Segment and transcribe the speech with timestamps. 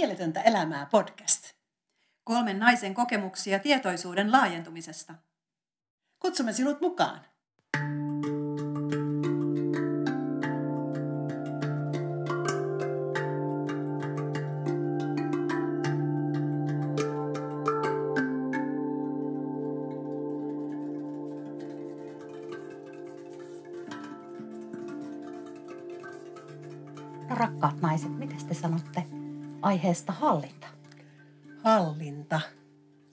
[0.00, 1.52] Mieletöntä elämää podcast.
[2.24, 5.14] Kolmen naisen kokemuksia tietoisuuden laajentumisesta.
[6.18, 7.20] Kutsumme sinut mukaan.
[27.28, 28.99] Rakkaat naiset, mitä te sanotte
[29.70, 30.66] aiheesta hallinta?
[31.64, 32.40] Hallinta.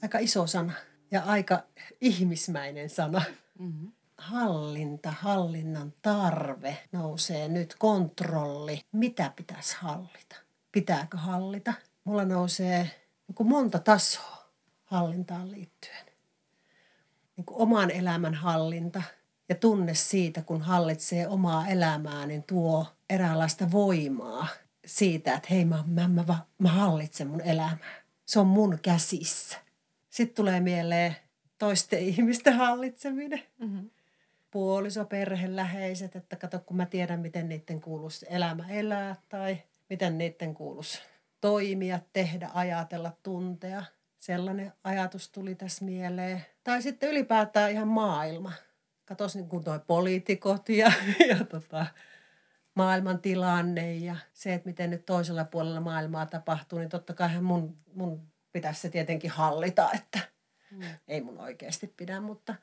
[0.01, 0.73] Aika iso sana
[1.11, 1.63] ja aika
[2.01, 3.21] ihmismäinen sana.
[3.59, 3.91] Mm-hmm.
[4.17, 7.75] Hallinta, hallinnan tarve nousee nyt.
[7.79, 8.81] Kontrolli.
[8.91, 10.35] Mitä pitäisi hallita?
[10.71, 11.73] Pitääkö hallita?
[12.03, 12.91] Mulla nousee
[13.27, 14.51] niin monta tasoa
[14.83, 16.05] hallintaan liittyen.
[17.35, 19.01] Niin kuin oman elämän hallinta
[19.49, 24.47] ja tunne siitä, kun hallitsee omaa elämää, niin tuo eräänlaista voimaa
[24.87, 27.77] siitä, että hei mä, mä, mä, mä hallitsen mun elämää.
[28.25, 29.57] Se on mun käsissä.
[30.09, 31.15] Sitten tulee mieleen
[31.57, 33.43] toisten ihmisten hallitseminen.
[33.59, 33.89] Mm-hmm.
[34.51, 39.57] Puoliso, perhe, läheiset, että kato kun mä tiedän, miten niiden kuuluisi elämä elää tai
[39.89, 40.99] miten niiden kuuluisi
[41.41, 43.83] toimia, tehdä, ajatella, tuntea.
[44.19, 46.45] Sellainen ajatus tuli tässä mieleen.
[46.63, 48.53] Tai sitten ylipäätään ihan maailma.
[49.05, 50.91] Katos niin kuin toi poliitikot ja,
[51.29, 51.85] ja tota,
[52.77, 57.77] maailman tilanne ja se, että miten nyt toisella puolella maailmaa tapahtuu, niin totta kai mun,
[57.93, 60.19] mun pitäisi se tietenkin hallita, että
[60.71, 60.81] mm.
[61.07, 62.55] ei mun oikeasti pidä, mutta,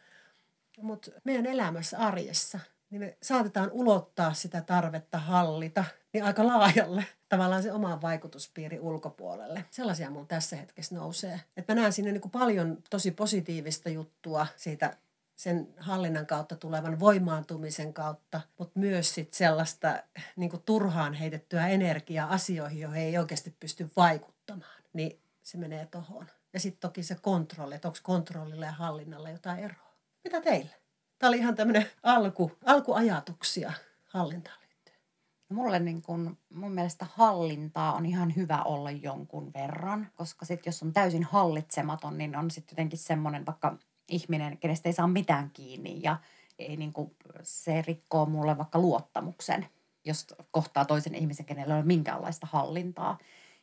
[0.81, 7.63] mutta meidän elämässä arjessa niin me saatetaan ulottaa sitä tarvetta hallita niin aika laajalle tavallaan
[7.63, 9.65] se oman vaikutuspiiri ulkopuolelle.
[9.71, 11.41] Sellaisia mun tässä hetkessä nousee.
[11.57, 14.97] Että mä näen sinne niin kuin paljon tosi positiivista juttua siitä
[15.37, 20.03] sen hallinnan kautta tulevan voimaantumisen kautta, mutta myös sit sellaista
[20.37, 24.83] niin turhaan heitettyä energiaa asioihin, joihin ei oikeasti pysty vaikuttamaan.
[24.93, 26.27] Niin se menee tohon.
[26.53, 29.95] Ja sitten toki se kontrolli, että onko kontrollilla ja hallinnalla jotain eroa.
[30.25, 30.71] Mitä teille?
[31.19, 33.73] Tämä oli ihan tämmöinen alku, alkuajatuksia
[34.05, 34.99] hallintaan liittyen.
[35.49, 40.83] Mulle niin kun, mun mielestä hallintaa on ihan hyvä olla jonkun verran, koska sitten jos
[40.83, 43.79] on täysin hallitsematon, niin on sitten jotenkin semmoinen vaikka
[44.09, 46.17] ihminen, kenestä ei saa mitään kiinni ja
[46.59, 47.11] ei niin kuin,
[47.43, 49.67] se rikkoo mulle vaikka luottamuksen,
[50.05, 53.19] jos kohtaa toisen ihmisen, kenellä ei ole minkäänlaista hallintaa.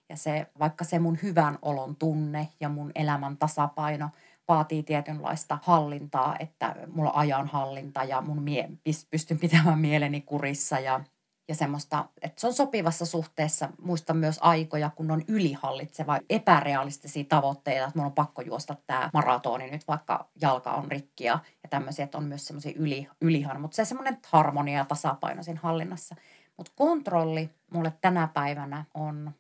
[0.09, 4.09] Ja se, vaikka se mun hyvän olon tunne ja mun elämän tasapaino
[4.47, 8.69] vaatii tietynlaista hallintaa, että mulla on ajan hallinta ja mun mie-
[9.09, 11.02] pystyn pitämään mieleni kurissa ja
[11.47, 13.69] ja semmoista, että se on sopivassa suhteessa.
[13.81, 19.72] Muistan myös aikoja, kun on ylihallitseva, epärealistisia tavoitteita, että mun on pakko juosta tämä maratoni
[19.72, 23.75] nyt, vaikka jalka on rikki ja, ja tämmöisiä, että on myös semmoisia yli, ylihan, mutta
[23.75, 26.16] se semmoinen harmonia ja tasapaino siinä hallinnassa.
[26.57, 29.31] Mutta kontrolli mulle tänä päivänä on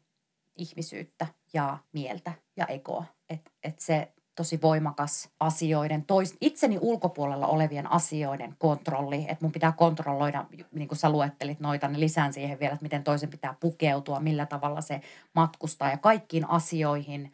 [0.55, 3.05] ihmisyyttä ja mieltä ja egoa.
[3.29, 9.71] Että et se tosi voimakas asioiden, tois, itseni ulkopuolella olevien asioiden kontrolli, että mun pitää
[9.71, 14.19] kontrolloida, niin kuin sä luettelit noita, niin lisään siihen vielä, että miten toisen pitää pukeutua,
[14.19, 15.01] millä tavalla se
[15.35, 17.33] matkustaa ja kaikkiin asioihin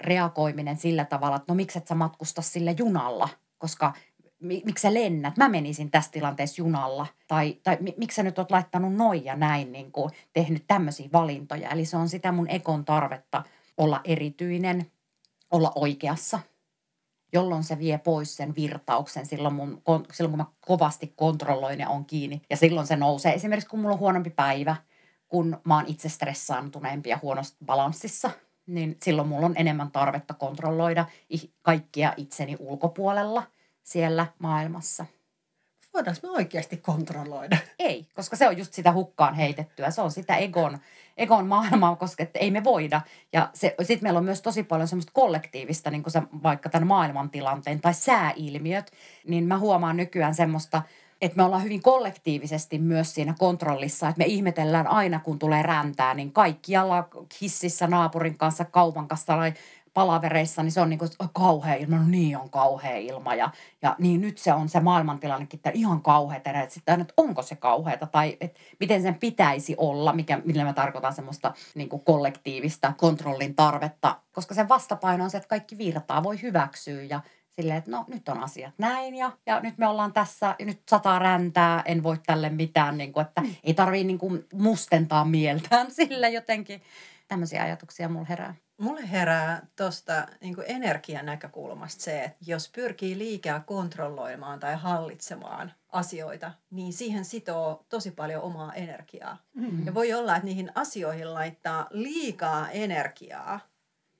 [0.00, 3.92] reagoiminen sillä tavalla, että no miksi et sä matkusta sillä junalla, koska
[4.40, 5.36] miksi sä lennät?
[5.36, 7.06] Mä menisin tässä tilanteessa junalla.
[7.28, 11.70] Tai, tai miksi sä nyt oot laittanut noin ja näin, niin kuin tehnyt tämmöisiä valintoja.
[11.70, 13.42] Eli se on sitä mun ekon tarvetta
[13.78, 14.86] olla erityinen,
[15.52, 16.40] olla oikeassa,
[17.32, 19.82] jolloin se vie pois sen virtauksen silloin, mun,
[20.12, 22.42] silloin kun mä kovasti kontrolloin ja on kiinni.
[22.50, 23.34] Ja silloin se nousee.
[23.34, 24.76] Esimerkiksi kun mulla on huonompi päivä,
[25.28, 28.30] kun mä oon itse stressaantuneempi ja huonosti balanssissa,
[28.66, 31.06] niin silloin mulla on enemmän tarvetta kontrolloida
[31.62, 33.42] kaikkia itseni ulkopuolella
[33.82, 35.06] siellä maailmassa–
[35.94, 37.56] voidaanko me oikeasti kontrolloida?
[37.78, 39.90] Ei, koska se on just sitä hukkaan heitettyä.
[39.90, 40.78] Se on sitä egon,
[41.16, 43.00] egon maailmaa, koska että ei me voida.
[43.32, 47.80] Ja sitten meillä on myös tosi paljon semmoista kollektiivista, niin kuin se, vaikka tämän maailmantilanteen
[47.80, 48.92] tai sääilmiöt,
[49.26, 50.82] niin mä huomaan nykyään semmoista,
[51.20, 56.14] että me ollaan hyvin kollektiivisesti myös siinä kontrollissa, että me ihmetellään aina, kun tulee räntää,
[56.14, 57.08] niin kaikkialla
[57.40, 59.36] hississä naapurin kanssa, kaupan kanssa
[59.94, 61.96] palavereissa, niin se on niin kuin kauhea ilma.
[61.96, 63.34] No niin on kauhea ilma.
[63.34, 63.50] Ja,
[63.82, 66.50] ja niin nyt se on se maailmantilannekin, että ihan kauheata.
[66.50, 70.72] Että sitten että onko se kauheata tai että miten sen pitäisi olla, mikä, millä mä
[70.72, 74.18] tarkoitan semmoista niin kuin kollektiivista kontrollin tarvetta.
[74.32, 78.28] Koska sen vastapaino on se, että kaikki virtaa, voi hyväksyä ja silleen, että no nyt
[78.28, 82.18] on asiat näin ja, ja nyt me ollaan tässä ja nyt sataa räntää, en voi
[82.26, 83.54] tälle mitään, niin kuin, että mm.
[83.64, 86.82] ei tarvii niin kuin mustentaa mieltään sille jotenkin
[87.28, 88.54] tämmöisiä ajatuksia mulla herää.
[88.82, 96.52] Mulle herää tuosta niin energian näkökulmasta se, että jos pyrkii liikaa kontrolloimaan tai hallitsemaan asioita,
[96.70, 99.38] niin siihen sitoo tosi paljon omaa energiaa.
[99.54, 99.86] Mm-hmm.
[99.86, 103.60] Ja voi olla, että niihin asioihin laittaa liikaa energiaa,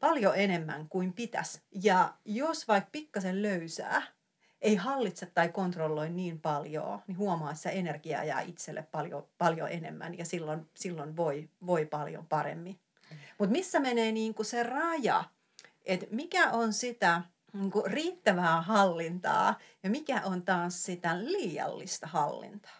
[0.01, 1.61] paljon enemmän kuin pitäisi.
[1.83, 4.03] Ja jos vaikka pikkasen löysää,
[4.61, 9.69] ei hallitse tai kontrolloi niin paljon, niin huomaa, että se energia jää itselle paljon, paljon
[9.71, 12.82] enemmän ja silloin, silloin voi, voi paljon paremmin.
[13.43, 15.25] Mutta missä menee niin kuin se raja,
[15.85, 17.23] että mikä on sitä
[17.53, 22.79] niin kuin riittävää hallintaa ja mikä on taas sitä liiallista hallintaa.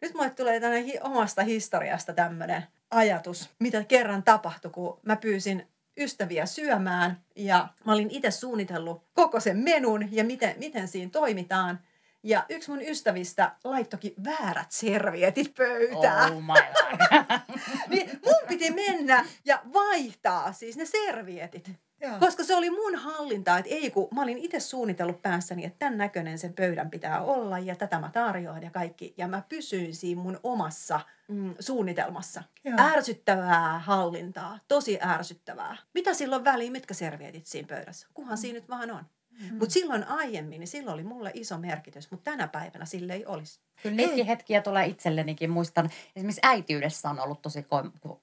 [0.00, 6.46] Nyt mulle tulee tänne omasta historiasta tämmöinen ajatus, mitä kerran tapahtui, kun mä pyysin ystäviä
[6.46, 11.80] syömään ja mä olin itse suunnitellut koko sen menun ja miten, miten siinä toimitaan.
[12.26, 16.32] Ja yksi mun ystävistä laittokin väärät servietit pöytään.
[16.32, 17.38] Oh my God.
[17.90, 21.70] niin mun piti mennä ja vaihtaa siis ne servietit.
[22.00, 22.18] Joo.
[22.18, 25.98] Koska se oli mun hallinta, että ei kun mä olin itse suunnitellut päässäni, että tämän
[25.98, 29.14] näköinen sen pöydän pitää olla ja tätä mä tarjoan ja kaikki.
[29.16, 32.42] Ja mä pysyin siinä mun omassa mm, suunnitelmassa.
[32.64, 32.76] Joo.
[32.80, 35.76] Ärsyttävää hallintaa, tosi ärsyttävää.
[35.94, 38.08] Mitä silloin väliin, mitkä servietit siinä pöydässä?
[38.14, 38.40] Kuhan mm.
[38.40, 39.04] siinä nyt vaan on.
[39.40, 39.58] Mm.
[39.58, 43.60] Mutta silloin aiemmin, niin silloin oli mulle iso merkitys, mutta tänä päivänä sille ei olisi.
[43.82, 45.50] Kyllä niitäkin hetkiä tulee itsellenikin.
[45.50, 47.66] Muistan, esimerkiksi äitiydessä on ollut tosi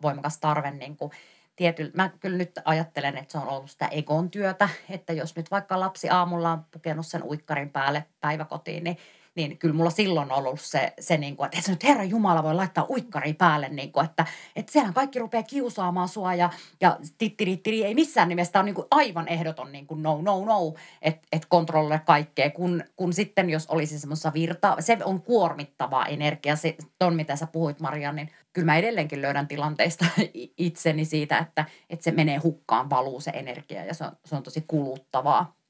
[0.01, 1.12] voimakas tarve niin kuin
[1.56, 5.51] tiety, mä kyllä nyt ajattelen, että se on ollut sitä egon työtä, että jos nyt
[5.51, 8.98] vaikka lapsi aamulla on pukenut sen uikkarin päälle päiväkotiin, niin
[9.35, 12.56] niin kyllä mulla silloin on ollut se, se niin kuin, että nyt Herra Jumala voi
[12.56, 14.25] laittaa uikkari päälle, niin kuin, että,
[14.56, 16.50] että siellä kaikki rupeaa kiusaamaan sua ja,
[16.81, 18.59] ja tittirittiri ei missään nimessä.
[18.59, 22.83] On niin kuin aivan ehdoton niin kuin no, no, no, että et kontrolloi kaikkea, kun,
[22.95, 27.80] kun sitten jos olisi semmoista virta, se on kuormittavaa energiaa, se on mitä sä puhuit
[27.80, 30.06] Maria, niin kyllä mä edelleenkin löydän tilanteista
[30.57, 34.44] itseni siitä, että, että se menee hukkaan, valuu se energia ja se on, se on
[34.44, 35.62] tosi kuluttavaa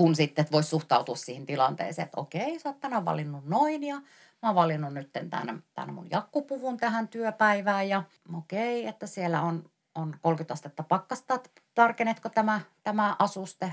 [0.00, 3.96] kun sitten voisi suhtautua siihen tilanteeseen, että okei, sä oot tänään valinnut noin ja
[4.42, 8.02] mä oon valinnut nyt tämän, tämän mun jakkupuvun tähän työpäivään ja
[8.36, 11.40] okei, että siellä on on 30 astetta pakkasta,
[11.74, 13.72] tarkenetko tämä, tämä asuste,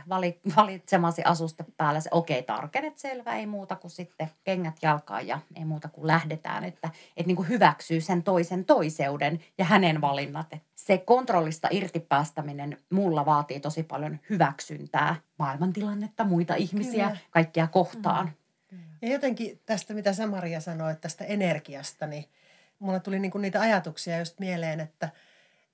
[0.56, 5.40] valitsemasi asuste päällä, se okei, okay, tarkenet, selvä, ei muuta kuin sitten kengät jalkaan ja
[5.56, 10.48] ei muuta kuin lähdetään, että, että niin kuin hyväksyy sen toisen toiseuden ja hänen valinnat.
[10.76, 17.20] Se kontrollista irtipäästäminen mulla vaatii tosi paljon hyväksyntää, maailmantilannetta, muita ihmisiä, Kyllä.
[17.32, 18.32] kaikkia kohtaan.
[18.72, 18.80] Mm.
[19.02, 22.26] Ja jotenkin tästä, mitä Samaria sanoi, tästä energiasta, niin
[22.80, 25.10] mulla tuli niinku niitä ajatuksia just mieleen, että–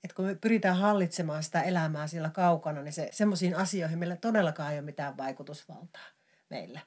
[0.03, 4.71] että kun me pyritään hallitsemaan sitä elämää siellä kaukana, niin se semmoisiin asioihin meillä todellakaan
[4.71, 6.07] ei ole mitään vaikutusvaltaa
[6.49, 6.79] meillä.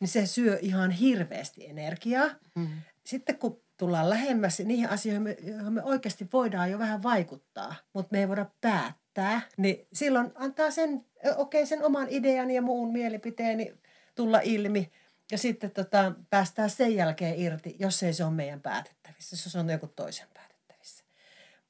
[0.00, 2.28] Niin se syö ihan hirveästi energiaa.
[2.54, 2.68] Mm.
[3.04, 8.20] Sitten kun tullaan lähemmäs niihin asioihin, joihin me oikeasti voidaan jo vähän vaikuttaa, mutta me
[8.20, 11.04] ei voida päättää, niin silloin antaa sen,
[11.36, 13.74] okei, okay, sen oman idean ja muun mielipiteeni
[14.14, 14.92] tulla ilmi.
[15.30, 19.58] Ja sitten tota, päästään sen jälkeen irti, jos ei se ole meidän päätettävissä, jos se
[19.58, 20.47] on joku toisen päätettävissä.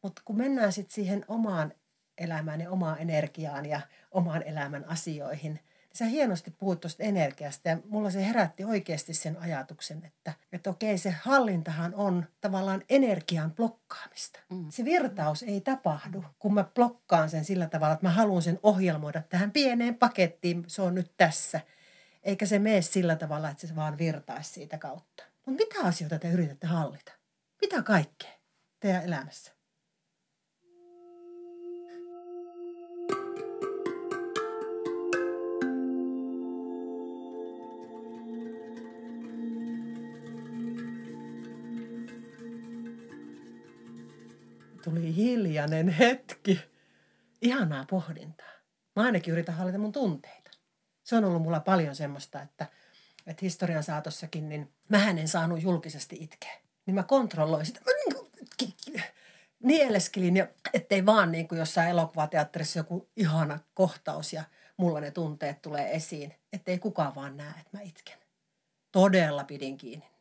[0.02, 1.72] Mutta kun mennään sitten siihen omaan
[2.18, 3.80] elämään ja omaan energiaan ja
[4.10, 9.36] omaan elämän asioihin, niin sä hienosti puhut tuosta energiasta ja mulla se herätti oikeasti sen
[9.40, 14.40] ajatuksen, että, että okei se hallintahan on tavallaan energian blokkaamista.
[14.50, 14.66] Mm.
[14.70, 19.22] Se virtaus ei tapahdu, kun mä blokkaan sen sillä tavalla, että mä haluan sen ohjelmoida
[19.22, 21.60] tähän pieneen pakettiin, se on nyt tässä.
[22.22, 25.24] Eikä se mene sillä tavalla, että se vaan virtaisi siitä kautta.
[25.46, 27.12] Mutta mitä asioita te yritätte hallita?
[27.60, 28.30] Mitä kaikkea
[28.80, 29.57] teidän elämässä?
[44.90, 46.61] Tuli hiljainen hetki.
[47.42, 48.52] Ihanaa pohdintaa.
[48.97, 50.50] Mä ainakin yritän hallita mun tunteita.
[51.04, 52.66] Se on ollut mulla paljon semmoista, että,
[53.26, 56.61] että historian saatossakin, niin mä en saanut julkisesti itkeä.
[56.87, 57.80] Niin mä kontrolloin sitä.
[58.61, 59.02] Niin
[59.62, 64.45] nieleskelin, ja ettei vaan niin kuin jossain elokuvateatterissa joku ihana kohtaus ja
[64.76, 66.35] mulla ne tunteet tulee esiin.
[66.52, 68.18] Ettei kukaan vaan näe, että mä itken.
[68.92, 70.17] Todella pidin kiinni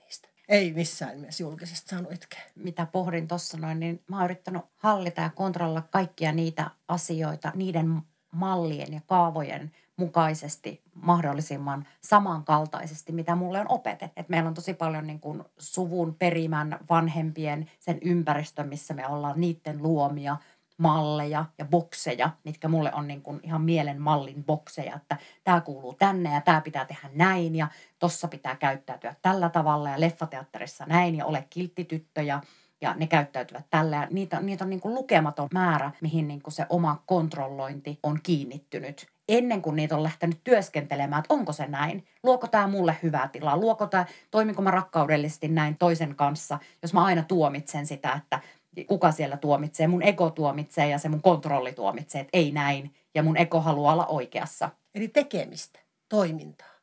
[0.50, 2.42] ei missään nimessä julkisesti saanut itkeä.
[2.56, 8.02] Mitä pohdin tuossa noin, niin mä oon yrittänyt hallita ja kontrolla kaikkia niitä asioita, niiden
[8.32, 14.22] mallien ja kaavojen mukaisesti mahdollisimman samankaltaisesti, mitä mulle on opetettu.
[14.22, 19.42] Et meillä on tosi paljon niin kuin suvun perimän vanhempien sen ympäristön, missä me ollaan
[19.42, 20.38] niiden luomia
[20.78, 25.94] malleja ja bokseja, mitkä mulle on niin kuin ihan mielen mallin bokseja, että tämä kuuluu
[25.94, 27.68] tänne ja tämä pitää tehdä näin ja
[28.00, 32.42] tossa pitää käyttäytyä tällä tavalla ja leffateatterissa näin ja ole kilttityttö ja,
[32.82, 33.96] ja ne käyttäytyvät tällä.
[33.96, 38.20] Ja niitä, niitä on niin kuin lukematon määrä, mihin niin kuin se oma kontrollointi on
[38.24, 43.28] kiinnittynyt ennen kuin niitä on lähtenyt työskentelemään, että onko se näin, luoko tämä mulle hyvää
[43.28, 48.40] tilaa, luoko tämä, toimiko mä rakkaudellisesti näin toisen kanssa, jos mä aina tuomitsen sitä, että
[48.86, 53.24] kuka siellä tuomitsee, mun ego tuomitsee ja se mun kontrolli tuomitsee, että ei näin, ja
[53.24, 54.70] mun ego haluaa olla oikeassa.
[54.96, 55.80] Eli tekemistä,
[56.10, 56.74] toimintaa.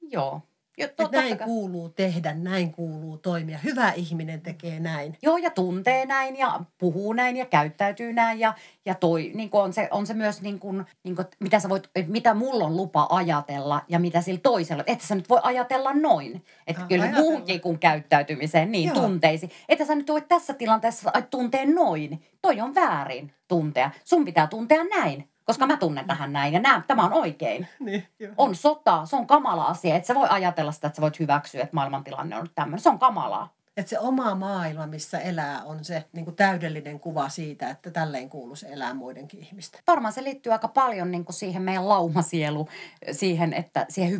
[0.00, 0.42] Joo.
[0.78, 3.58] Jo, että näin kuuluu tehdä, näin kuuluu toimia.
[3.64, 5.16] Hyvä ihminen tekee näin.
[5.22, 8.38] Joo, ja tuntee näin ja puhuu näin ja käyttäytyy näin.
[8.40, 8.54] Ja,
[8.84, 11.90] ja toi, niin on, se, on se myös, niin kuin, niin kuin, mitä, sä voit,
[12.06, 14.84] mitä mulla on lupa ajatella ja mitä sillä toisella.
[14.86, 16.44] Että sä nyt voi ajatella noin.
[16.66, 17.24] Että kyllä ajatella.
[17.24, 19.02] muuhunkin kuin käyttäytymiseen, niin Joo.
[19.02, 19.50] tunteisi.
[19.68, 22.22] Että sä nyt voi tässä tilanteessa tuntea noin.
[22.42, 23.90] Toi on väärin tuntea.
[24.04, 27.68] Sun pitää tuntea näin koska mä tunnen tähän näin ja näen, tämä on oikein.
[27.80, 29.96] Niin, on sota, se on kamala asia.
[29.96, 32.80] Että sä voi ajatella sitä, että sä voit hyväksyä, että maailmantilanne on tämmöinen.
[32.80, 33.52] Se on kamalaa.
[33.76, 38.28] Että se oma maailma, missä elää, on se niin kuin täydellinen kuva siitä, että tälleen
[38.28, 39.80] kuuluisi elää muidenkin ihmisten.
[39.86, 42.68] Varmaan se liittyy aika paljon niin kuin siihen meidän laumasielu,
[43.12, 44.18] siihen, että siihen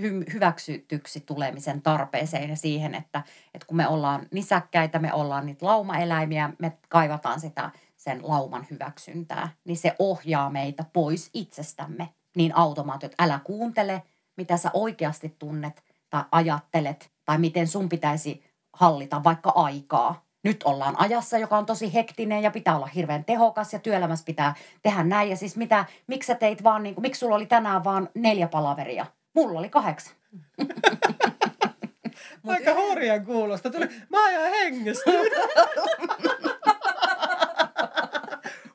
[0.00, 3.22] hy, hyväksytyksi tulemisen tarpeeseen ja siihen, että,
[3.54, 7.70] että kun me ollaan nisäkkäitä, me ollaan niitä laumaeläimiä, me kaivataan sitä–
[8.06, 13.22] sen lauman hyväksyntää, niin se ohjaa meitä pois itsestämme niin automaattisesti.
[13.22, 14.02] Älä kuuntele,
[14.36, 20.26] mitä sä oikeasti tunnet tai ajattelet tai miten sun pitäisi hallita vaikka aikaa.
[20.44, 24.54] Nyt ollaan ajassa, joka on tosi hektinen ja pitää olla hirveän tehokas ja työelämässä pitää
[24.82, 25.30] tehdä näin.
[25.30, 28.48] Ja siis mitä, miksi sä teit vaan, niin kuin, miksi sulla oli tänään vaan neljä
[28.48, 29.06] palaveria?
[29.34, 30.14] Mulla oli kahdeksan.
[32.46, 33.70] Aika hurjan kuulosta.
[33.70, 35.10] Tuli, mä ajan hengestä.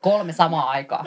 [0.01, 1.03] Kolme samaa aikaa.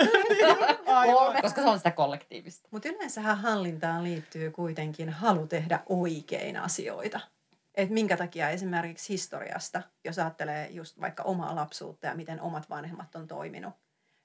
[1.15, 2.69] Kolme, koska se on sitä kollektiivista.
[2.71, 7.21] Mutta yleensähän hallintaan liittyy kuitenkin halu tehdä oikein asioita.
[7.75, 13.15] Et minkä takia esimerkiksi historiasta, jos ajattelee just vaikka omaa lapsuutta ja miten omat vanhemmat
[13.15, 13.75] on toiminut,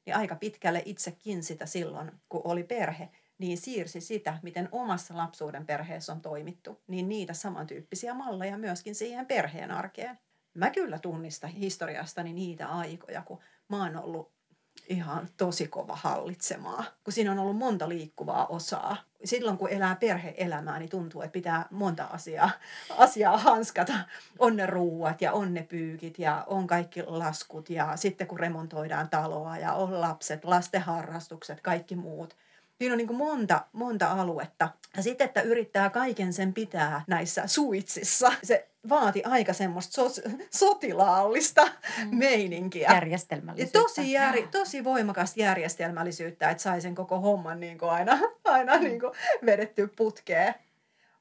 [0.05, 5.65] niin aika pitkälle itsekin sitä silloin, kun oli perhe, niin siirsi sitä, miten omassa lapsuuden
[5.65, 10.19] perheessä on toimittu, niin niitä samantyyppisiä malleja myöskin siihen perheen arkeen.
[10.53, 14.38] Mä kyllä tunnistan historiastani niitä aikoja, kun mä oon ollut
[14.87, 18.97] ihan tosi kova hallitsemaa, kun siinä on ollut monta liikkuvaa osaa.
[19.23, 22.51] Silloin kun elää perheelämää, niin tuntuu, että pitää monta asiaa,
[22.97, 23.93] asiaa hanskata.
[24.39, 29.09] On ne ruuat ja on ne pyykit ja on kaikki laskut ja sitten kun remontoidaan
[29.09, 32.35] taloa ja on lapset, lasten harrastukset, kaikki muut–
[32.79, 34.69] Siinä on niin monta, monta aluetta.
[34.97, 38.31] Ja sitten, että yrittää kaiken sen pitää näissä suitsissa.
[38.43, 40.21] Se vaati aika semmoista so,
[40.51, 42.17] sotilaallista mm.
[42.17, 42.89] meininkiä.
[42.93, 43.77] Järjestelmällisyyttä.
[43.77, 48.77] Ja tosi, jär, tosi voimakasta järjestelmällisyyttä, että sai sen koko homman niin kuin aina, aina
[48.77, 48.83] mm.
[48.83, 49.13] niin kuin
[49.45, 50.55] vedetty putkeen.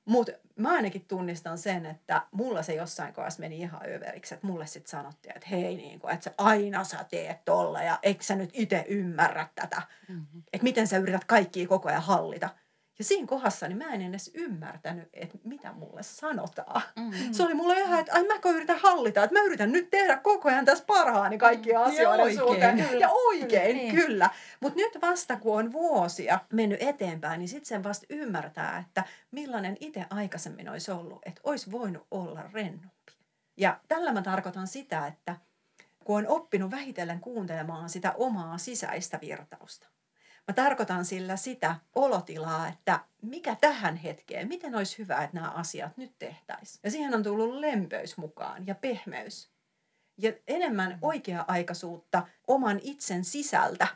[0.04, 4.66] Mutta mä ainakin tunnistan sen, että mulla se jossain kohdassa meni ihan överiksi, että mulle
[4.66, 8.36] sitten sanottiin, että hei, niin kuin, että sä aina sä teet tolla ja eikö sä
[8.36, 10.42] nyt itse ymmärrä tätä, mm-hmm.
[10.52, 12.48] että miten sä yrität kaikkia koko ajan hallita.
[12.98, 16.82] Ja siinä kohdassa niin mä en edes ymmärtänyt, että mitä mulle sanotaan.
[16.96, 17.32] Mm-hmm.
[17.32, 20.48] Se oli mulle ihan, että ai mäkö yritän hallita, että mä yritän nyt tehdä koko
[20.48, 21.92] ajan tässä parhaani kaikkia mm-hmm.
[21.92, 22.76] asioiden ja suhteen.
[22.88, 23.00] Kyllä.
[23.00, 23.94] Ja oikein, niin.
[23.94, 24.30] kyllä.
[24.60, 29.76] Mutta nyt vasta kun on vuosia mennyt eteenpäin, niin sitten sen vasta ymmärtää, että millainen
[29.80, 33.12] itse aikaisemmin olisi ollut, että olisi voinut olla rennompi.
[33.56, 35.36] Ja tällä mä tarkoitan sitä, että
[36.04, 39.86] kun on oppinut vähitellen kuuntelemaan sitä omaa sisäistä virtausta
[40.48, 45.96] Mä tarkoitan sillä sitä olotilaa, että mikä tähän hetkeen, miten olisi hyvä, että nämä asiat
[45.96, 46.80] nyt tehtäisiin.
[46.84, 49.50] Ja siihen on tullut lempöys mukaan ja pehmeys.
[50.18, 53.86] Ja enemmän oikea-aikaisuutta oman itsen sisältä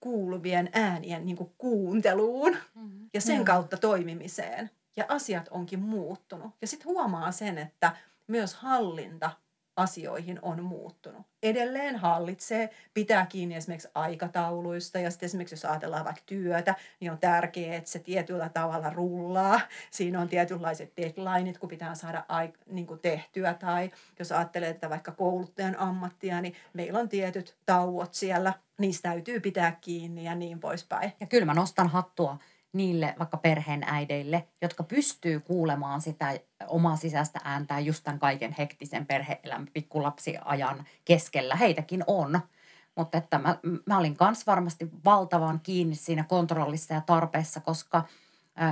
[0.00, 3.10] kuuluvien äänien niin kuin kuunteluun mm-hmm.
[3.14, 4.70] ja sen kautta toimimiseen.
[4.96, 6.50] Ja asiat onkin muuttunut.
[6.60, 9.30] Ja sitten huomaa sen, että myös hallinta
[9.76, 11.26] asioihin on muuttunut.
[11.42, 17.18] Edelleen hallitsee, pitää kiinni esimerkiksi aikatauluista ja sitten esimerkiksi jos ajatellaan vaikka työtä, niin on
[17.18, 19.60] tärkeää, että se tietyllä tavalla rullaa.
[19.90, 22.24] Siinä on tietynlaiset deadlineit, kun pitää saada
[22.66, 28.14] niin kuin tehtyä tai jos ajattelee, että vaikka kouluttajan ammattia, niin meillä on tietyt tauot
[28.14, 31.12] siellä, niistä täytyy pitää kiinni ja niin poispäin.
[31.20, 32.38] Ja kyllä mä nostan hattua
[32.72, 39.06] niille vaikka perheen äideille, jotka pystyy kuulemaan sitä omaa sisäistä ääntää just tämän kaiken hektisen
[39.06, 41.56] perhe-elämän pikkulapsiajan keskellä.
[41.56, 42.40] Heitäkin on.
[42.96, 48.04] Mutta että mä, mä olin myös varmasti valtavan kiinni siinä kontrollissa ja tarpeessa, koska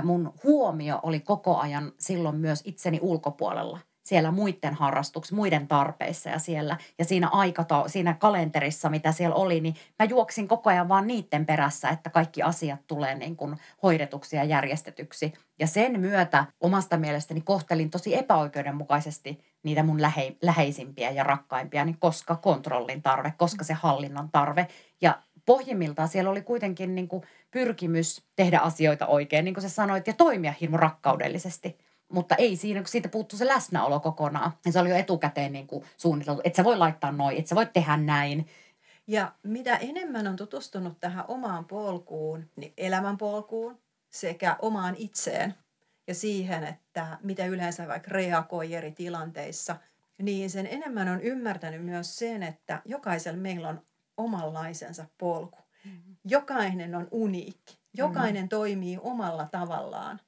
[0.03, 3.79] mun huomio oli koko ajan silloin myös itseni ulkopuolella
[4.09, 6.77] siellä muiden harrastuksissa, muiden tarpeissa ja siellä.
[6.99, 11.45] Ja siinä aikata, siinä kalenterissa, mitä siellä oli, niin mä juoksin koko ajan vaan niiden
[11.45, 15.33] perässä, että kaikki asiat tulee niin kuin hoidetuksi ja järjestetyksi.
[15.59, 21.97] Ja sen myötä omasta mielestäni kohtelin tosi epäoikeudenmukaisesti niitä mun lähe, läheisimpiä ja rakkaimpia, niin
[21.99, 24.67] koska kontrollin tarve, koska se hallinnan tarve.
[25.01, 30.07] Ja pohjimmiltaan siellä oli kuitenkin niin kuin pyrkimys tehdä asioita oikein, niin kuin sä sanoit,
[30.07, 31.88] ja toimia hirmu rakkaudellisesti.
[32.09, 34.51] Mutta ei siinä, kun siitä puuttuu se läsnäolo kokonaan.
[34.65, 37.55] Ja se oli jo etukäteen niin kuin suunniteltu, että sä voi laittaa noin, että sä
[37.55, 38.47] voit tehdä näin.
[39.07, 45.55] Ja mitä enemmän on tutustunut tähän omaan polkuun, niin elämän polkuun sekä omaan itseen
[46.07, 49.75] ja siihen, että mitä yleensä vaikka reagoi eri tilanteissa,
[50.21, 53.81] niin sen enemmän on ymmärtänyt myös sen, että jokaisella meillä on
[54.17, 55.57] omanlaisensa polku.
[55.85, 56.15] Mm-hmm.
[56.25, 57.79] Jokainen on uniikki.
[57.93, 58.49] Jokainen mm-hmm.
[58.49, 60.19] toimii omalla tavallaan.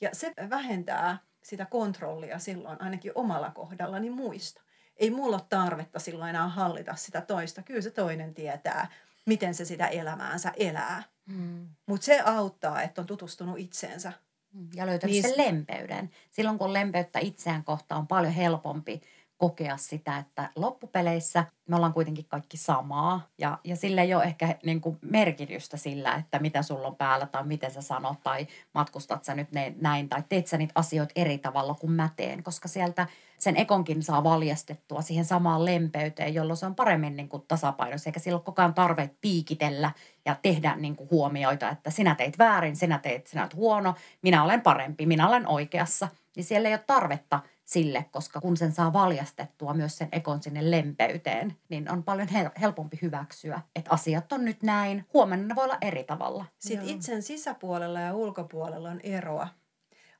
[0.00, 4.62] Ja se vähentää sitä kontrollia silloin ainakin omalla kohdallani muista.
[4.96, 7.62] Ei mulla ole tarvetta silloin enää hallita sitä toista.
[7.62, 8.88] Kyllä se toinen tietää,
[9.26, 11.02] miten se sitä elämäänsä elää.
[11.26, 11.68] Mm.
[11.86, 14.12] Mutta se auttaa, että on tutustunut itseensä.
[14.52, 14.68] Mm.
[14.74, 16.10] Ja löytänyt niin, sen lempeyden.
[16.30, 19.02] Silloin kun lempeyttä itseään kohtaan on paljon helpompi
[19.38, 23.26] kokea sitä, että loppupeleissä me ollaan kuitenkin kaikki samaa.
[23.38, 27.26] Ja, ja sillä ei ole ehkä niin kuin merkitystä sillä, että mitä sulla on päällä
[27.26, 31.12] tai miten sä sanot tai matkustat sä nyt ne, näin tai teet sä niitä asioita
[31.16, 32.42] eri tavalla kuin mä teen.
[32.42, 33.06] Koska sieltä
[33.38, 38.08] sen ekonkin saa valjastettua siihen samaan lempeyteen, jolloin se on paremmin niin kuin tasapainossa.
[38.08, 39.90] Eikä sillä ole koko ajan tarve piikitellä
[40.24, 44.44] ja tehdä niin kuin huomioita, että sinä teit väärin, sinä teit, sinä olet huono, minä
[44.44, 46.08] olen parempi, minä olen oikeassa.
[46.36, 50.70] Niin siellä ei ole tarvetta– sille, koska kun sen saa valjastettua myös sen ekon sinne
[50.70, 52.28] lempeyteen, niin on paljon
[52.60, 56.44] helpompi hyväksyä, että asiat on nyt näin, huomenna ne voi olla eri tavalla.
[56.58, 59.48] Sitten itsen sisäpuolella ja ulkopuolella on eroa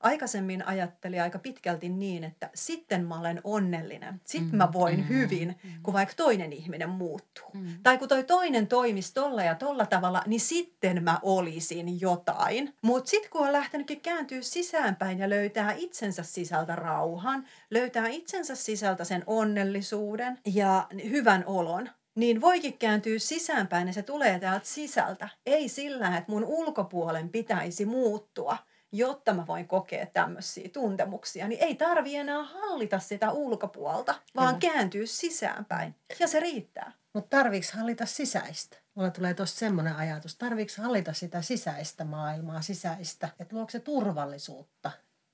[0.07, 5.09] aikaisemmin ajattelin aika pitkälti niin, että sitten mä olen onnellinen, sitten mm, mä voin mm,
[5.09, 5.71] hyvin, mm.
[5.83, 7.51] kun vaikka toinen ihminen muuttuu.
[7.55, 7.67] Mm.
[7.83, 12.75] Tai kun toi toinen toimisi tolla ja tolla tavalla, niin sitten mä olisin jotain.
[12.83, 19.05] Mutta sitten kun on lähtenytkin kääntyä sisäänpäin ja löytää itsensä sisältä rauhan, löytää itsensä sisältä
[19.05, 25.29] sen onnellisuuden ja hyvän olon, niin voikin kääntyä sisäänpäin ja se tulee täältä sisältä.
[25.47, 28.57] Ei sillä, että mun ulkopuolen pitäisi muuttua–
[28.99, 34.59] jotta mä voin kokea tämmöisiä tuntemuksia, niin ei tarvi enää hallita sitä ulkopuolta, vaan mm.
[34.61, 35.95] kääntyä sisäänpäin.
[36.21, 36.93] Ja se riittää.
[37.13, 38.77] Mutta tarviiko hallita sisäistä?
[38.95, 40.37] Mulla tulee tuosta semmoinen ajatus.
[40.37, 43.29] Tarviiko hallita sitä sisäistä maailmaa, sisäistä?
[43.41, 44.91] Että luoko se turvallisuutta?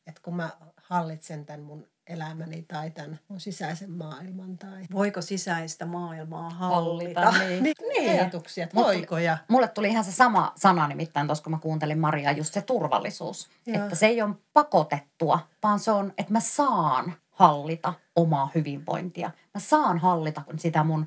[0.06, 4.58] Että kun mä hallitsen tämän mun elämäni tai tämän mun sisäisen maailman.
[4.58, 4.86] Tai...
[4.92, 7.20] Voiko sisäistä maailmaa hallita?
[7.20, 7.62] hallita niin.
[7.62, 8.20] niin, niin.
[8.20, 9.18] Ajatuksia, että voiko.
[9.18, 9.38] Ja...
[9.48, 13.48] Mulle tuli ihan se sama sana nimittäin tuossa, kun mä kuuntelin Mariaa, just se turvallisuus.
[13.66, 13.82] Joo.
[13.82, 19.30] Että se ei ole pakotettua, vaan se on, että mä saan hallita omaa hyvinvointia.
[19.54, 21.06] Mä saan hallita sitä mun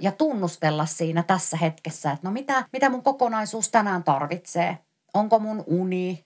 [0.00, 4.78] ja tunnustella siinä tässä hetkessä, että no mitä, mitä mun kokonaisuus tänään tarvitsee.
[5.14, 6.24] Onko mun uni,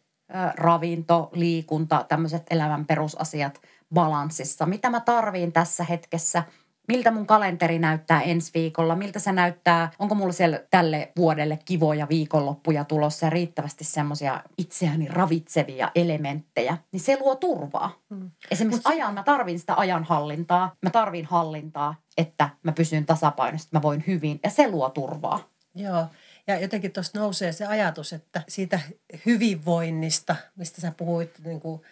[0.54, 3.60] ravinto, liikunta, tämmöiset elämän perusasiat–
[3.94, 4.66] balanssissa.
[4.66, 6.42] Mitä mä tarviin tässä hetkessä?
[6.88, 8.96] Miltä mun kalenteri näyttää ensi viikolla?
[8.96, 9.90] Miltä se näyttää?
[9.98, 16.78] Onko mulla siellä tälle vuodelle kivoja viikonloppuja tulossa ja riittävästi semmoisia itseäni ravitsevia elementtejä?
[16.92, 17.98] Niin se luo turvaa.
[18.14, 18.30] Hmm.
[18.50, 20.74] Esimerkiksi Mut ajan, mä tarvin sitä ajanhallintaa.
[20.82, 24.40] Mä tarvin hallintaa, että mä pysyn tasapainossa, että mä voin hyvin.
[24.44, 25.48] Ja se luo turvaa.
[25.74, 26.06] Joo.
[26.46, 28.80] Ja jotenkin tuosta nousee se ajatus, että siitä
[29.26, 31.80] hyvinvoinnista, mistä sä puhuit niin kuin–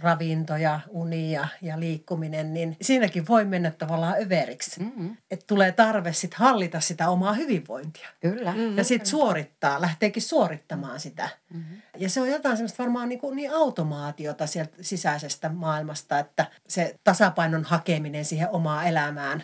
[0.00, 4.80] ravinto ja uni ja, ja liikkuminen, niin siinäkin voi mennä tavallaan överiksi.
[4.80, 5.16] Mm-hmm.
[5.30, 8.08] Että tulee tarve sit hallita sitä omaa hyvinvointia.
[8.20, 8.52] Kyllä.
[8.52, 8.78] Mm-hmm.
[8.78, 11.28] Ja sitten suorittaa, lähteekin suorittamaan sitä.
[11.54, 11.82] Mm-hmm.
[11.96, 16.94] Ja se on jotain semmoista varmaan niin, kuin niin automaatiota sieltä sisäisestä maailmasta, että se
[17.04, 19.42] tasapainon hakeminen siihen omaan elämään,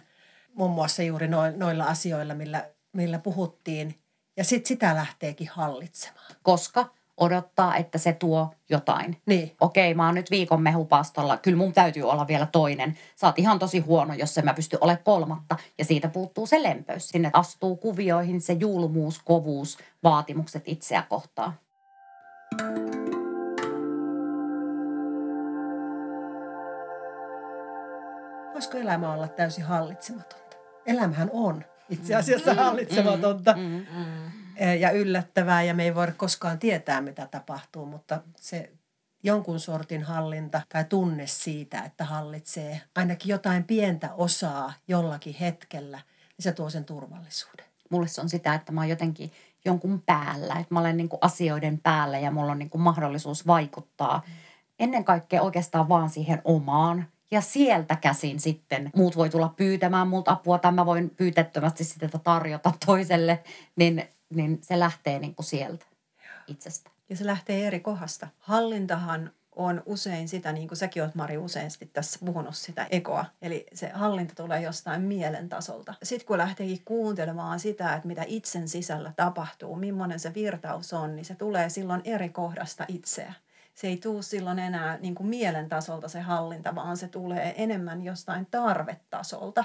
[0.54, 3.98] muun muassa juuri noilla asioilla, millä, millä puhuttiin,
[4.36, 6.34] ja sitten sitä lähteekin hallitsemaan.
[6.42, 9.16] Koska odottaa, että se tuo jotain.
[9.26, 9.52] Niin.
[9.60, 12.98] Okei, mä oon nyt viikon mehupastolla, kyllä mun täytyy olla vielä toinen.
[13.16, 15.56] Sä oot ihan tosi huono, jos en mä pysty olemaan kolmatta.
[15.78, 17.08] Ja siitä puuttuu se lempöys.
[17.08, 21.52] Sinne astuu kuvioihin se julmuus, kovuus, vaatimukset itseä kohtaan.
[28.52, 30.56] Voisiko elämä olla täysin hallitsematonta?
[30.86, 32.56] Elämähän on itse asiassa mm.
[32.56, 33.54] hallitsematonta.
[33.56, 34.43] Mm, mm, mm
[34.80, 38.72] ja yllättävää ja me ei voida koskaan tietää, mitä tapahtuu, mutta se
[39.22, 45.98] jonkun sortin hallinta tai tunne siitä, että hallitsee ainakin jotain pientä osaa jollakin hetkellä,
[46.36, 47.66] niin se tuo sen turvallisuuden.
[47.90, 49.32] Mulle se on sitä, että mä oon jotenkin
[49.64, 54.22] jonkun päällä, että mä olen niin asioiden päällä ja mulla on niin mahdollisuus vaikuttaa.
[54.78, 60.32] Ennen kaikkea oikeastaan vaan siihen omaan ja sieltä käsin sitten muut voi tulla pyytämään multa
[60.32, 63.42] apua tai mä voin pyytettömästi sitä tarjota toiselle,
[63.76, 65.86] niin, niin se lähtee niin kuin sieltä
[66.46, 66.90] itsestä.
[67.08, 68.28] Ja se lähtee eri kohdasta.
[68.38, 73.24] Hallintahan on usein sitä, niin kuin säkin oot Mari useasti tässä puhunut sitä ekoa.
[73.42, 75.94] Eli se hallinta tulee jostain mielen tasolta.
[76.02, 81.24] Sitten kun lähtee kuuntelemaan sitä, että mitä itsen sisällä tapahtuu, millainen se virtaus on, niin
[81.24, 83.34] se tulee silloin eri kohdasta itseä
[83.74, 88.02] se ei tule silloin enää niin kuin mielen tasolta se hallinta, vaan se tulee enemmän
[88.02, 89.64] jostain tarvetasolta.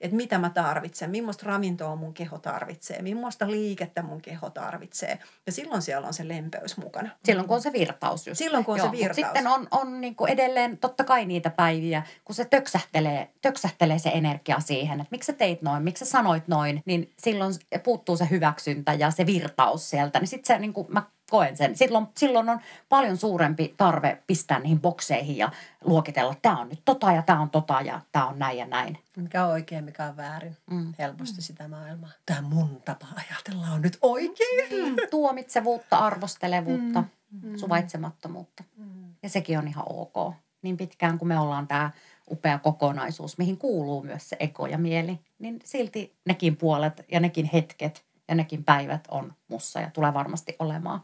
[0.00, 5.18] Että mitä mä tarvitsen, millaista ravintoa mun keho tarvitsee, millaista liikettä mun keho tarvitsee.
[5.46, 7.10] Ja silloin siellä on se lempeys mukana.
[7.24, 8.38] Silloin kun on se virtaus just.
[8.38, 9.16] Silloin kun on Joo, se virtaus.
[9.16, 14.10] Sitten on, on niin kuin edelleen totta kai niitä päiviä, kun se töksähtelee, töksähtelee se
[14.14, 18.30] energia siihen, että miksi sä teit noin, miksi sä sanoit noin, niin silloin puuttuu se
[18.30, 20.18] hyväksyntä ja se virtaus sieltä.
[20.18, 21.76] Niin sitten se niin kuin, mä koen sen.
[21.76, 25.50] Silloin, silloin on paljon suurempi tarve pistää niihin bokseihin ja
[25.84, 28.98] luokitella, tämä on nyt tota ja tämä on tota ja tämä on näin ja näin.
[29.16, 30.56] Mikä on oikein, mikä on väärin.
[30.70, 30.94] Mm.
[30.98, 31.42] Helposti mm.
[31.42, 32.10] sitä maailmaa.
[32.26, 34.88] Tämä mun tapa ajatella on nyt oikein.
[34.88, 34.96] Mm.
[35.10, 37.04] Tuomitsevuutta, arvostelevuutta,
[37.42, 37.56] mm.
[37.56, 38.64] suvaitsemattomuutta.
[38.76, 39.14] Mm.
[39.22, 40.34] Ja sekin on ihan ok.
[40.62, 41.90] Niin pitkään kuin me ollaan tämä
[42.30, 47.50] upea kokonaisuus, mihin kuuluu myös se eko ja mieli, niin silti nekin puolet ja nekin
[47.52, 51.00] hetket ja nekin päivät on mussa ja tulee varmasti olemaan.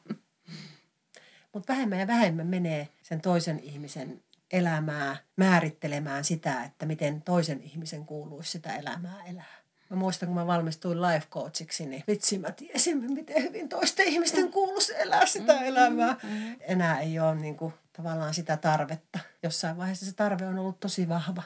[1.52, 8.06] Mutta vähemmän ja vähemmän menee sen toisen ihmisen elämää määrittelemään sitä, että miten toisen ihmisen
[8.06, 9.56] kuuluisi sitä elämää elää.
[9.90, 14.50] Mä muistan, kun mä valmistuin life coachiksi, niin vitsi mä tiesin, miten hyvin toisten ihmisten
[14.50, 15.66] kuuluisi elää sitä mm-hmm.
[15.66, 16.16] elämää.
[16.60, 19.18] Enää ei ole niin kuin, tavallaan sitä tarvetta.
[19.42, 21.42] Jossain vaiheessa se tarve on ollut tosi vahva.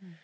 [0.00, 0.14] Mm.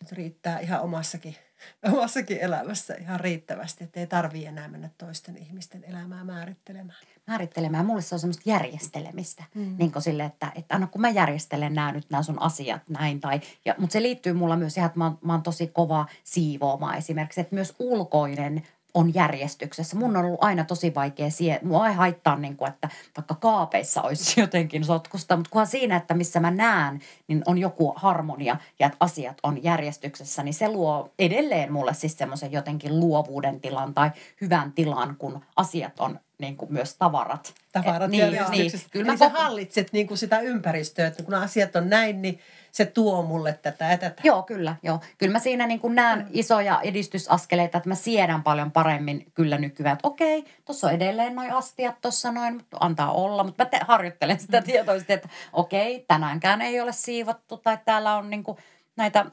[0.00, 1.36] Nyt riittää ihan omassakin
[1.92, 6.98] omassakin elämässä ihan riittävästi, että ei tarvitse enää mennä toisten ihmisten elämää määrittelemään.
[7.26, 7.86] Määrittelemään.
[7.86, 9.44] Mulle se on semmoista järjestelemistä.
[9.54, 9.76] Mm.
[9.78, 13.20] Niin kuin sille, että, että anna kun mä järjestelen nämä nyt nämä sun asiat näin.
[13.20, 16.06] Tai, ja, mutta se liittyy mulla myös ihan, että mä oon, mä oon tosi kova
[16.24, 17.40] siivoamaan esimerkiksi.
[17.40, 18.62] Että myös ulkoinen
[18.94, 19.96] on järjestyksessä.
[19.96, 21.58] Mun on ollut aina tosi vaikea siihen.
[21.62, 26.14] Mua ei haittaa, niin kuin, että vaikka kaapeissa olisi jotenkin sotkusta, mutta kunhan siinä, että
[26.14, 31.10] missä mä näen, niin on joku harmonia ja että asiat on järjestyksessä, niin se luo
[31.18, 36.72] edelleen mulle siis semmoisen jotenkin luovuuden tilan tai hyvän tilan, kun asiat on niin kuin
[36.72, 37.54] myös tavarat.
[37.72, 41.90] Tavarat niin, Niin, kyllä Eli sä hallitset niin kuin sitä ympäristöä, että kun asiat on
[41.90, 42.40] näin, niin
[42.72, 44.22] se tuo mulle tätä ja tätä.
[44.24, 44.76] Joo, kyllä.
[44.82, 45.00] Joo.
[45.18, 46.26] Kyllä mä siinä niin kuin näen mm.
[46.32, 51.52] isoja edistysaskeleita, että mä siedän paljon paremmin kyllä nykyään, että okei, tuossa on edelleen noin
[51.52, 53.44] astiat tuossa noin, mutta antaa olla.
[53.44, 54.64] Mutta mä te, harjoittelen sitä mm.
[54.64, 58.58] tietoisesti, että okei, tänäänkään ei ole siivottu tai täällä on niin kuin
[58.96, 59.26] näitä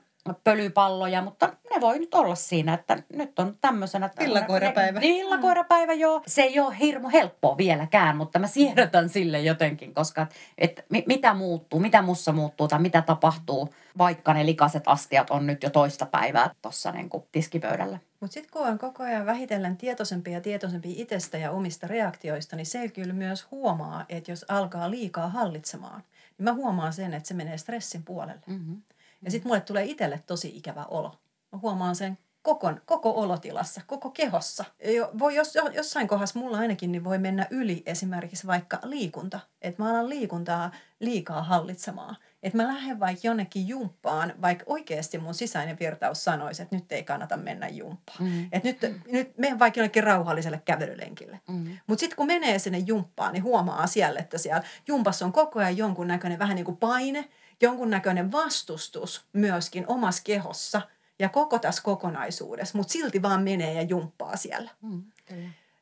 [0.43, 4.09] pölypalloja, mutta ne voi nyt olla siinä, että nyt on tämmöisenä.
[4.19, 4.99] Illakoirapäivä.
[5.03, 6.21] Illakoirapäivä, joo.
[6.27, 11.33] Se ei ole hirmu helppoa vieläkään, mutta mä siedätän sille jotenkin, koska et, et, mitä
[11.33, 16.05] muuttuu, mitä mussa muuttuu tai mitä tapahtuu, vaikka ne likaset astiat on nyt jo toista
[16.05, 17.99] päivää tuossa niin tiskipöydällä.
[18.19, 22.65] Mutta sitten kun on koko ajan vähitellen tietoisempi ja tietoisempi itsestä ja omista reaktioista, niin
[22.65, 26.03] se kyllä myös huomaa, että jos alkaa liikaa hallitsemaan,
[26.37, 28.41] niin mä huomaan sen, että se menee stressin puolelle.
[28.47, 28.81] Mm-hmm.
[29.21, 31.15] Ja sitten mulle tulee itselle tosi ikävä olo.
[31.51, 34.65] Mä huomaan sen koko, koko olotilassa, koko kehossa.
[34.95, 39.39] Jo, voi, jos, jossain kohdassa mulla ainakin niin voi mennä yli esimerkiksi vaikka liikunta.
[39.61, 42.17] Että mä alan liikuntaa liikaa hallitsemaan.
[42.43, 47.03] Että mä lähden vaikka jonnekin jumppaan, vaikka oikeasti mun sisäinen virtaus sanoisi, että nyt ei
[47.03, 48.23] kannata mennä jumppaan.
[48.23, 48.47] Mm.
[48.51, 49.11] Että nyt, mm.
[49.11, 51.39] nyt menen vaikka jonnekin rauhalliselle kävelylenkille.
[51.47, 51.77] Mm.
[51.87, 55.77] Mutta sitten kun menee sinne jumppaan, niin huomaa siellä, että siellä jumpassa on koko ajan
[55.77, 57.29] jonkun näköinen vähän niin kuin paine–
[57.61, 60.81] jonkunnäköinen vastustus myöskin omassa kehossa
[61.19, 64.71] ja koko tässä kokonaisuudessa, mutta silti vaan menee ja jumppaa siellä.
[64.81, 65.03] Mm,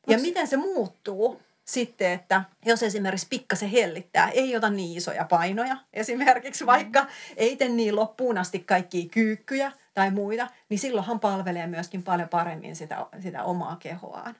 [0.06, 5.76] Ja miten se muuttuu sitten, että jos esimerkiksi pikkasen hellittää, ei ota niin isoja painoja
[5.92, 6.66] esimerkiksi, mm.
[6.66, 12.28] vaikka ei tee niin loppuun asti kaikkia kyykkyjä tai muita, niin silloinhan palvelee myöskin paljon
[12.28, 14.36] paremmin sitä, sitä omaa kehoaan.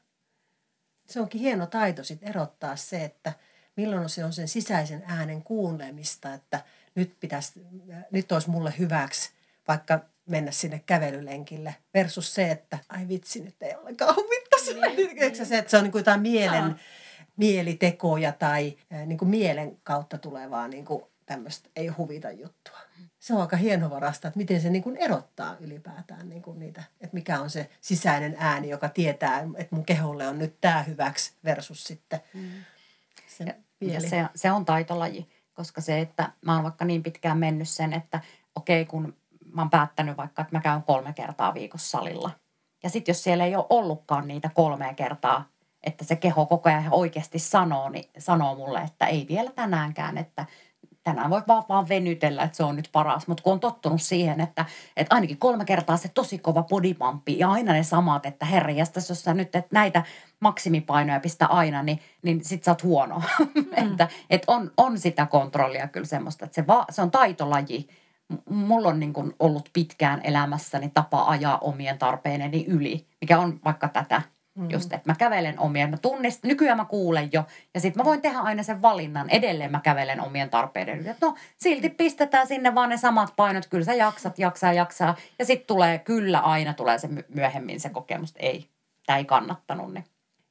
[1.06, 3.32] Se onkin hieno taito sit erottaa se, että
[3.76, 6.60] milloin se on sen sisäisen äänen kuulemista, että–
[6.96, 7.66] nyt, pitäisi,
[8.10, 9.30] nyt olisi mulle hyväksi
[9.68, 14.74] vaikka mennä sinne kävelylenkille versus se, että ai vitsi, nyt ei ollenkaan huvittaisi.
[14.74, 15.46] Niin, niin.
[15.46, 16.78] se, että se on niin kuin jotain mielen, Aa.
[17.36, 22.78] mielitekoja tai niin kuin mielen kautta tulevaa niin kuin tämmöistä ei huvita juttua.
[23.18, 27.14] Se on aika hienovarasta, että miten se niin kuin erottaa ylipäätään niin kuin niitä, että
[27.14, 31.84] mikä on se sisäinen ääni, joka tietää, että mun keholle on nyt tämä hyväksi versus
[31.84, 32.50] sitten mm.
[33.26, 33.44] se
[33.80, 34.08] mieli.
[34.08, 38.20] Se, se on taitolaji koska se, että mä oon vaikka niin pitkään mennyt sen, että
[38.54, 39.16] okei kun
[39.52, 42.30] mä oon päättänyt vaikka, että mä käyn kolme kertaa viikossa salilla.
[42.82, 45.48] Ja sitten jos siellä ei ole ollutkaan niitä kolmea kertaa,
[45.82, 50.46] että se keho koko ajan oikeasti sanoo, niin sanoo mulle, että ei vielä tänäänkään, että
[51.06, 53.26] tänään voi vaan, vaan venytellä, että se on nyt paras.
[53.26, 54.64] Mutta kun on tottunut siihen, että,
[54.96, 58.90] että ainakin kolme kertaa se tosi kova bodipampi ja aina ne samat, että herra, jos
[59.12, 60.02] sä nyt et näitä
[60.40, 63.22] maksimipainoja pistä aina, niin, niin sit sä oot huono.
[63.56, 63.92] Mm.
[63.92, 67.88] että et on, on sitä kontrollia kyllä semmoista, että se, va, se on taitolaji.
[68.50, 73.88] Mulla on niin kuin ollut pitkään elämässäni tapa ajaa omien tarpeeneni yli, mikä on vaikka
[73.88, 74.22] tätä
[74.56, 74.70] Mm.
[74.70, 78.22] Just, että mä kävelen omien, mä tunnistan, nykyään mä kuulen jo, ja sitten mä voin
[78.22, 81.08] tehdä aina sen valinnan, edelleen mä kävelen omien tarpeiden yli.
[81.20, 85.66] no, silti pistetään sinne vaan ne samat painot, kyllä sä jaksat, jaksaa, jaksaa, ja sitten
[85.66, 88.68] tulee, kyllä aina tulee se myöhemmin se kokemus, että ei,
[89.06, 89.94] tämä ei kannattanut.
[89.94, 90.04] Niin.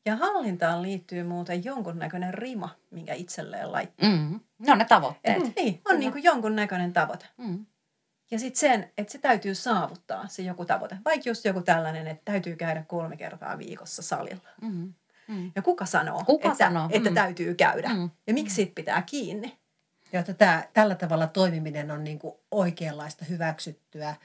[0.06, 4.10] Ja hallintaan liittyy muuten jonkunnäköinen rima, minkä itselleen laittaa.
[4.10, 4.40] Mm.
[4.68, 5.48] No ne tavoitteet.
[5.48, 7.26] Et, niin, on niin kuin jonkunnäköinen tavoite.
[7.38, 7.66] Mm.
[8.32, 10.98] Ja sitten sen, että se täytyy saavuttaa se joku tavoite.
[11.06, 14.50] Vaikka just joku tällainen, että täytyy käydä kolme kertaa viikossa salilla.
[14.62, 14.94] Mm.
[15.28, 15.52] Mm.
[15.56, 16.90] Ja kuka sanoo, kuka että, sanoo?
[16.92, 17.16] että mm.
[17.16, 17.90] täytyy käydä?
[17.90, 18.10] Mm.
[18.28, 19.58] Ja miksi siitä pitää kiinni?
[20.12, 24.16] Ja että tämä, tällä tavalla toimiminen on niin kuin oikeanlaista hyväksyttyä,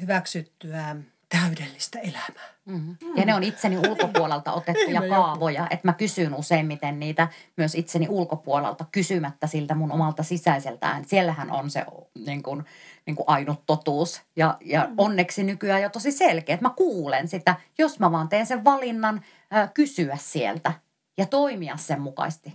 [0.00, 0.96] hyväksyttyä
[1.38, 2.50] täydellistä elämää.
[2.64, 2.96] Mm-hmm.
[3.16, 8.84] Ja ne on itseni ulkopuolelta otettuja kaavoja, että mä kysyn useimmiten niitä myös itseni ulkopuolelta
[8.92, 11.04] kysymättä siltä mun omalta sisäiseltään.
[11.04, 11.84] Siellähän on se
[12.24, 12.64] niin kuin,
[13.06, 14.94] niin kuin ainut totuus ja, ja mm.
[14.98, 19.24] onneksi nykyään jo tosi selkeä, että mä kuulen sitä, jos mä vaan teen sen valinnan
[19.54, 20.72] äh, kysyä sieltä
[21.18, 22.52] ja toimia sen mukaisesti.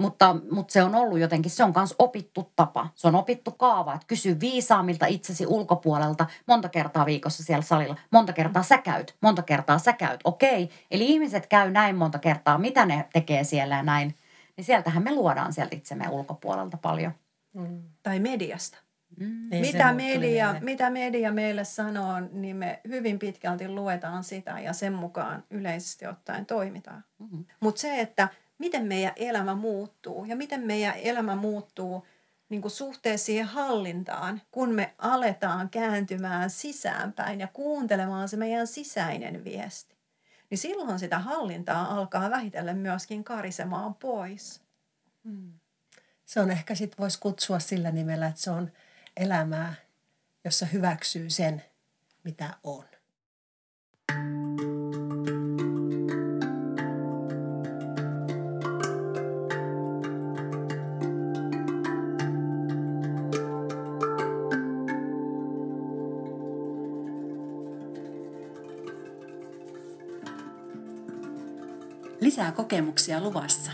[0.00, 2.88] Mutta, mutta se on ollut jotenkin, se on myös opittu tapa.
[2.94, 7.96] Se on opittu kaava, että kysy viisaamilta itsesi ulkopuolelta monta kertaa viikossa siellä salilla.
[8.10, 10.20] Monta kertaa sä käyt, monta kertaa sä käyt.
[10.24, 14.14] Okei, eli ihmiset käy näin monta kertaa, mitä ne tekee siellä ja näin.
[14.56, 17.12] Niin sieltähän me luodaan sieltä itsemme ulkopuolelta paljon.
[17.54, 17.82] Mm.
[18.02, 18.78] Tai mediasta.
[19.16, 19.60] Mm.
[19.60, 25.44] Mitä, media, mitä media meille sanoo, niin me hyvin pitkälti luetaan sitä ja sen mukaan
[25.50, 27.04] yleisesti ottaen toimitaan.
[27.18, 27.44] Mm-hmm.
[27.60, 28.28] Mutta se, että
[28.60, 32.06] miten meidän elämä muuttuu ja miten meidän elämä muuttuu
[32.48, 39.44] niin kuin suhteessa siihen hallintaan, kun me aletaan kääntymään sisäänpäin ja kuuntelemaan se meidän sisäinen
[39.44, 39.96] viesti.
[40.50, 44.60] Niin silloin sitä hallintaa alkaa vähitellen myöskin karisemaan pois.
[45.24, 45.52] Hmm.
[46.26, 48.72] Se on ehkä sitten voisi kutsua sillä nimellä, että se on
[49.16, 49.74] elämää,
[50.44, 51.64] jossa hyväksyy sen,
[52.24, 52.84] mitä on.
[72.40, 73.72] Lisää kokemuksia luvassa.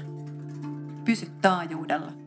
[1.04, 2.25] Pysy taajuudella.